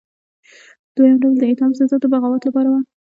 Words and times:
دویم 0.95 1.15
ډول 1.21 1.35
د 1.37 1.43
اعدام 1.49 1.71
سزا 1.79 1.95
د 2.01 2.05
بغاوت 2.13 2.41
لپاره 2.45 2.69
وه. 2.71 2.81